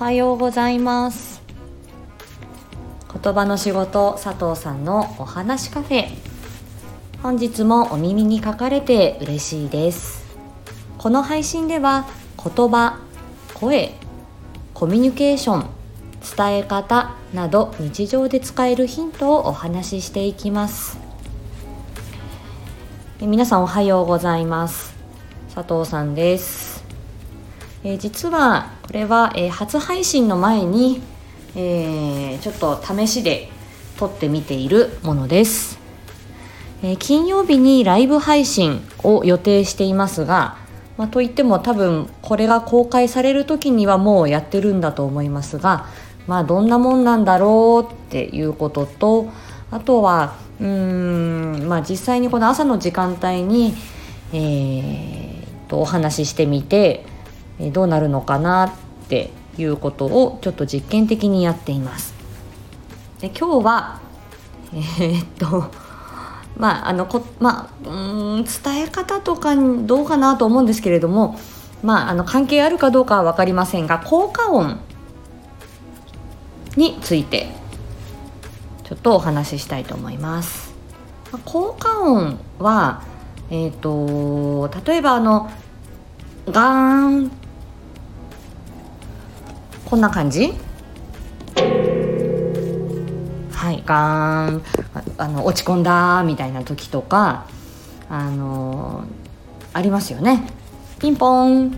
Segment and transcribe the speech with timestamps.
[0.00, 1.42] はようございます。
[3.22, 6.06] 言葉の仕事佐藤さんのお話カフェ。
[7.22, 10.24] 本日もお耳に書かれて嬉しいです。
[10.96, 12.06] この配信では
[12.42, 12.98] 言葉
[13.52, 13.92] 声
[14.72, 15.66] コミュニケーション
[16.34, 20.98] 伝え方など日常で使えるヒントをお話ししていきます。
[23.20, 24.94] 皆さんおはようございます。
[25.54, 26.79] 佐藤さんです。
[27.82, 31.00] えー、実はこれは、えー、初配信の前に、
[31.56, 33.48] えー、ちょっと試しで
[33.98, 35.78] 撮ってみているものです、
[36.82, 40.56] え金曜日にライブ配信を予定していますが、
[40.96, 45.86] まあ、といっても多分これが公開される時にはもうやってるんだと思いますが
[46.26, 49.30] まあどんなもんなんだろうっていうことと
[49.70, 53.74] あとはうーんまあ実際にこの朝の時間帯に
[54.32, 57.04] えー、とお話ししてみて
[57.70, 58.72] どうなるのかなっ
[59.08, 62.14] ていうことをちょっと実験的にやっています。
[63.20, 64.00] で今日は
[64.72, 65.70] えー、っと
[66.56, 71.38] まああのこまあうん伝え方とかどうかなと思うんですけれども
[71.82, 74.80] まああの関係あるかどうかは分かりませんが効果音
[76.76, 77.50] について
[78.84, 80.70] ちょっとお話ししたいと思います。
[81.44, 83.02] 効果音は
[83.50, 85.50] えーと例えばあの
[86.46, 87.39] ガーン
[89.90, 90.54] こんな感じ？
[93.50, 94.62] はいガーン。
[95.18, 97.46] あの落ち込んだみたいな時とか
[98.08, 99.04] あの
[99.72, 100.46] ありますよね。
[101.00, 101.76] ピンポン。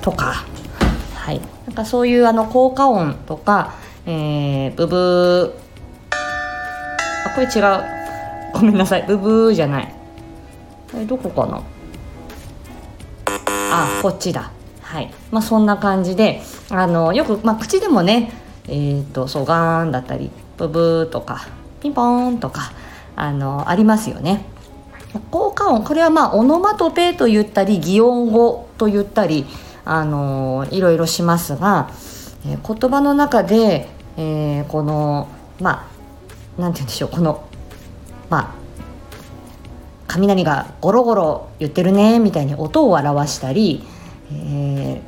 [0.00, 0.46] とか。
[1.14, 1.42] はい。
[1.66, 3.74] なんかそういうあの効果音とか、
[4.06, 5.52] えー、ブブー。
[7.26, 7.60] あこれ違
[7.96, 7.99] う。
[8.52, 9.04] ごめんなさい。
[9.06, 9.94] ブブーじゃない。
[10.94, 11.62] えどこかな？
[13.72, 14.50] あこっちだ。
[14.82, 15.12] はい。
[15.30, 18.32] まあそんな感じであのよく、まあ、口でもね
[18.66, 21.46] えっ、ー、とそうガーンだったりブブーとか
[21.80, 22.72] ピンポーンとか
[23.16, 24.44] あのありますよね。
[25.30, 29.44] 効果音これはまあオノマトペと言ったり擬音語と言ったり
[29.84, 31.90] あのいろいろしますが、
[32.46, 35.28] えー、言葉の中で、えー、この
[35.60, 35.88] ま
[36.58, 37.44] あなんて言うんでしょうこの
[38.30, 38.60] まあ
[40.06, 43.84] 雷がゴロゴロ言ってるねみたいに音を表したり、
[44.32, 45.00] え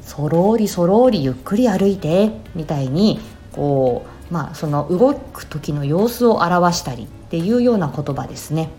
[0.00, 3.20] ー、そろりそろりゆっくり歩いてみたいに
[3.52, 8.70] こうまあその動く時の様子を表したりっていうような言葉ですね。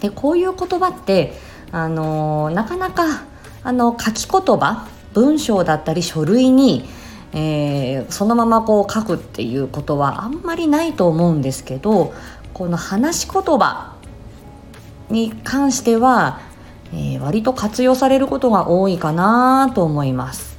[0.00, 1.34] でこういう言葉って
[1.72, 3.24] あのー、なかなか
[3.62, 6.84] あの書き言葉文章だったり書類に、
[7.32, 12.12] えー、そのままこう書くっていうことはあんまりないと思うんですけど
[12.56, 13.96] この話し言葉
[15.10, 16.40] に関しては、
[16.90, 20.56] えー、割と活用されることが多いかなと思います。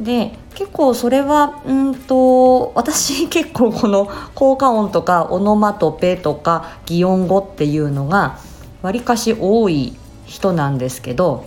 [0.00, 8.38] で結構それはうんと私結構この効果音とかオノマトペとか擬音語っていうのが
[8.80, 11.44] わりかし多い人なんですけど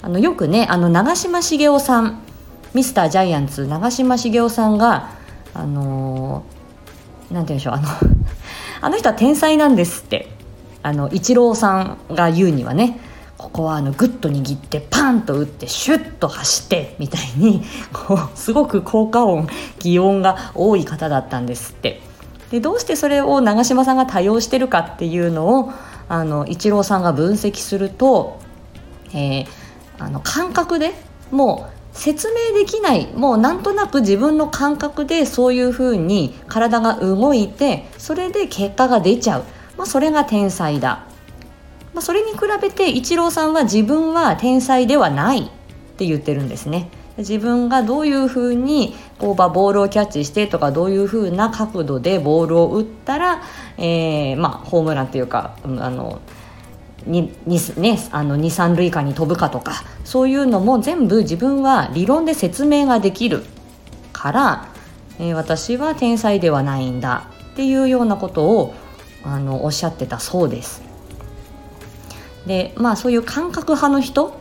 [0.00, 2.22] あのよくねあの長嶋茂雄さん
[2.72, 5.10] ミスタージャイアンツ長嶋茂雄さんが
[5.52, 7.88] あのー、なんて言うんでしょうあの
[8.80, 10.38] あの人は天才なんですって。
[10.82, 13.00] あのイチローさんが言うにはね
[13.36, 17.62] ここはあのグッと握ってパンと打ってシュッと走ってみたいに
[17.92, 19.46] こうすごく効果音
[19.80, 22.00] 擬音が多い方だったんですって。
[22.50, 25.72] でどうしてそれを長嶋さんが多用してるかっていうのを
[26.08, 28.40] あのイチローさんが分析すると、
[29.12, 29.46] えー、
[29.98, 30.94] あの感覚で
[31.30, 39.44] もう説明できないもうなんとなく自分の感覚でそういうふうに体が動いてそれで結果が出ちゃう、
[39.76, 41.04] まあ、それが天才だ、
[41.92, 45.50] まあ、それに比べてイチローさんは自分は天才ではない。
[45.98, 46.88] って言ってるんですね。
[47.16, 53.42] 自分がどういうふうにこうボールをキャッチしてとかどういうふうな角度でボールを打ったら、
[53.76, 56.20] えーまあ、ホームランっていうかあの
[57.08, 63.44] ににね、あの二三塁間に飛ぶかとかそういうのも全部自分は理論で説明ができる
[64.12, 64.68] から、
[65.18, 68.74] えー、私は天才ではないんだっていうようなことを
[69.24, 70.82] あのおっしゃってたそうです。
[72.46, 74.38] でまあそういう感覚派の人、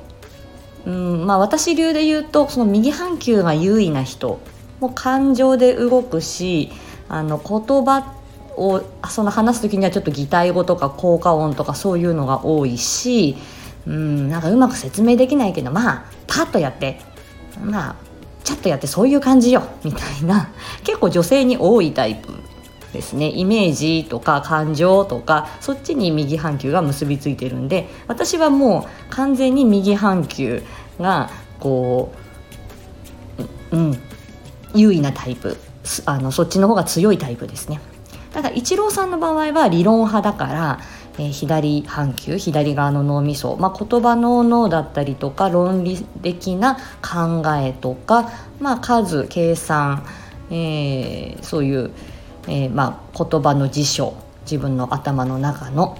[0.85, 4.39] うんまあ、私流で言うとその右半球が優位な人
[4.79, 6.71] も感情で動くし
[7.09, 8.13] あの言葉
[8.57, 13.37] をその話す時にはちょっと擬態語とか効果音とかそういうのが多いし
[13.85, 16.99] うんなんかうまく説明できないけどまあパッとやって
[17.63, 17.95] まあ
[18.43, 20.49] ちゃっとやってそういう感じよみたいな。
[20.85, 22.29] 結構女性に多いタイプ
[22.93, 23.27] ですね。
[23.27, 30.63] イメージとか感情とかそっちに右半球が結びついてるんで私はもう完全に右半球
[30.97, 32.13] がこ
[33.71, 33.99] う、うん、
[34.73, 35.57] 優位なタイプ。
[36.05, 37.79] あのそっちの方が強いタイプですね。
[38.37, 40.79] ただイチローさんの場合は理論派だから
[41.19, 48.29] えー、左半球左側の脳みそ、まあ、言葉の脳だったりとか論理的な考えとか、
[48.59, 50.05] まあ、数計算、
[50.51, 51.91] えー、そういう、
[52.47, 54.13] えー、まあ、言葉の辞書
[54.43, 55.97] 自分の頭の中の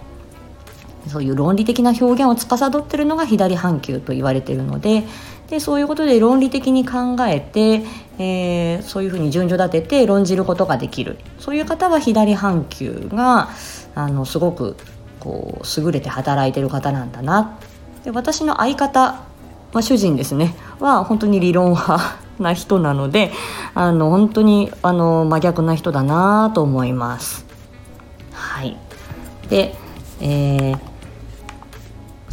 [1.10, 5.04] そういう論理的な表現を司ってるのが左半球と言われてるので
[5.50, 7.84] でそういうことで論理的に考えて、
[8.20, 11.18] えー、そういうふうに順序立てて論じることができる。
[11.40, 13.50] そういう方は左半球が
[13.96, 14.76] あのすごく
[15.20, 17.58] こう優れて働いてる方なんだな。
[18.04, 19.24] で私の相方、
[19.72, 20.54] まあ、主人ですね。
[20.80, 23.32] は本当に理論派な人なので
[23.74, 27.46] あの本当にあの真逆な人だなと思います。
[28.34, 28.78] はい。
[29.50, 29.76] で、
[30.20, 30.97] えー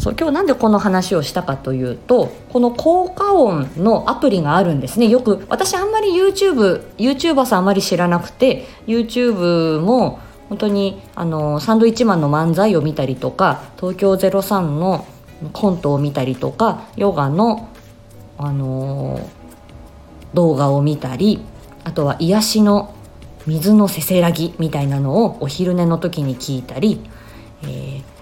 [0.05, 5.09] そう今日なんでこの話をしたかというとこの効果音のアプリがあるんですね。
[5.09, 10.21] よく私あんまり YouTubeYouTuber さんあんまり知らなくて YouTube も
[10.51, 15.07] 本当にあのサンドイッチマンの漫才を見たりとか東京03の
[15.55, 17.71] コントを見たりとかヨガの、
[18.37, 19.25] あのー、
[20.35, 21.41] 動画を見たり
[21.83, 22.95] あとは癒しの
[23.47, 27.01] 水のせせらぎみたいなのをお昼寝の時に聞いたり、
[27.63, 28.14] えー、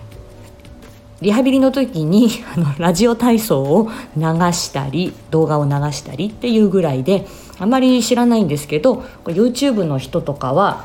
[1.22, 4.22] リハビリの時に あのラジオ体操を流
[4.52, 7.26] したり動画を流したりっていうぐらいで
[7.58, 10.82] あまり知らないんですけど YouTube の人とかはね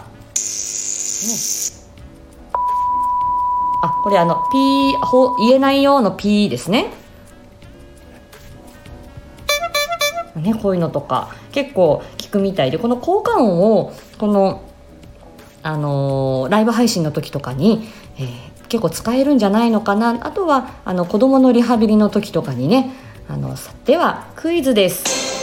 [3.82, 6.92] あこれあの P ほ言えないようの P ですね。
[10.36, 14.62] ねこういうのとか結構聞くみたいでこの効果音をこの
[15.64, 18.26] あのー、ライブ配信の時とかに、えー、
[18.70, 20.18] 結構使えるんじゃないのかな。
[20.26, 22.92] あとはあの子どものリハビリの時とかにね
[23.30, 23.56] あの
[23.86, 25.38] ではクイズです。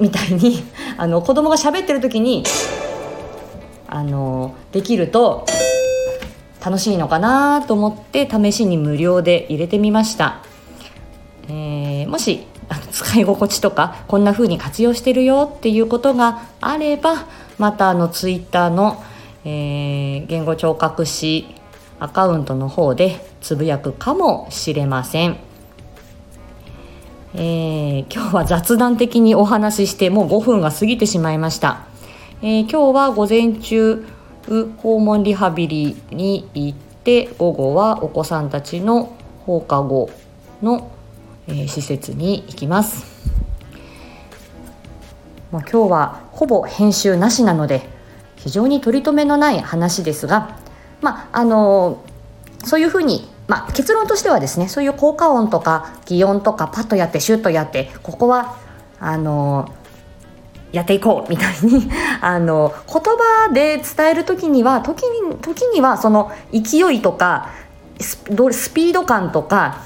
[0.00, 0.62] みたいに
[0.96, 2.44] あの子供が喋ってる時に
[3.88, 5.46] あのできると
[6.64, 10.38] 楽しいのかなと思って試しに無料で入れてみました、
[11.48, 12.46] えー、もし
[12.90, 17.26] 使い心地とかこんな風に活用してるよっていうことがあれば
[17.58, 19.02] またあのツイッターの、
[19.44, 21.46] えー、言語聴覚士
[22.04, 25.38] アカウントの方でつぶやくかもしれません、
[27.34, 31.86] えー、今日は雑談的にお話ししてもう5分が過ぎてしまいました、
[32.42, 34.04] えー、今日は午前中
[34.76, 39.16] 訪問リハビリに行って午後はお子さんたちの
[39.46, 40.10] 放課後
[40.60, 40.92] の、
[41.48, 43.14] えー、施設に行きます。
[45.50, 47.88] もう今日はほぼ編集なしなので
[48.36, 50.58] 非常に取り留めのない話ですが、
[51.00, 52.04] まああの
[52.64, 58.56] そういうふうにまあ、結論としてはですねそういう効果音とか擬音とかパッとやってシュッとやってここは
[58.98, 59.74] あの
[60.72, 67.48] やっていこうみたいに あの言葉で伝える時には時に時にはその勢いとか
[68.00, 68.16] ス
[68.72, 69.82] ピード感とか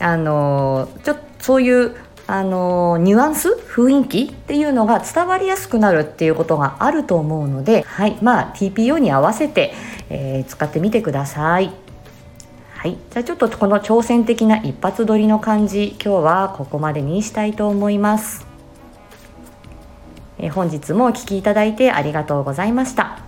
[0.00, 1.94] あのちょそういう
[2.28, 3.50] あのニュアンス？
[3.50, 9.72] 雰囲気っていうのが伝わりやすくなるっていうことがあると思うので、はいまあ、TPO に合わせて、
[10.10, 11.70] えー、使ってみてください。
[12.74, 18.46] はい、じゃあちょっとこの挑戦的な一発撮りの感じ今日はここまでにしたいと思います。
[20.38, 23.20] え本日もお聴きいただいてありがとうございました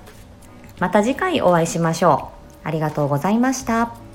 [0.79, 2.31] また次回お会いしましょ
[2.65, 4.08] うありがとうございました。